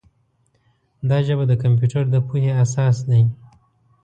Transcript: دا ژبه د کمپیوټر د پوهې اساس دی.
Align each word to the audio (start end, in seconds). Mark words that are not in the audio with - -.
دا 1.09 1.17
ژبه 1.27 1.43
د 1.47 1.53
کمپیوټر 1.63 2.03
د 2.09 2.15
پوهې 2.27 2.51
اساس 2.63 2.97
دی. 3.09 3.21